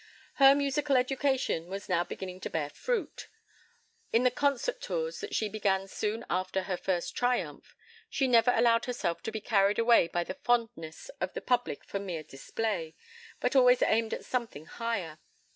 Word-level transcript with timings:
Her 0.37 0.55
musical 0.55 0.97
education 0.97 1.67
was 1.67 1.87
now 1.87 2.03
beginning 2.03 2.39
to 2.39 2.49
bear 2.49 2.71
fruit. 2.71 3.27
In 4.11 4.23
the 4.23 4.31
concert 4.31 4.81
tours 4.81 5.19
that 5.19 5.35
she 5.35 5.47
began 5.47 5.87
soon 5.87 6.25
after 6.27 6.63
her 6.63 6.75
first 6.75 7.15
triumph, 7.15 7.75
she 8.09 8.27
never 8.27 8.49
allowed 8.55 8.85
herself 8.85 9.21
to 9.21 9.31
be 9.31 9.41
carried 9.41 9.77
away 9.77 10.07
by 10.07 10.23
the 10.23 10.33
fondness 10.33 11.09
of 11.21 11.35
the 11.35 11.41
public 11.41 11.85
for 11.85 11.99
mere 11.99 12.23
display, 12.23 12.95
but 13.39 13.55
always 13.55 13.83
aimed 13.83 14.11
at 14.11 14.25
something 14.25 14.65
higher. 14.65 15.19